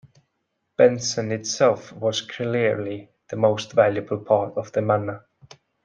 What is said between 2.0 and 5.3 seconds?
clearly the most valuable part of the manor.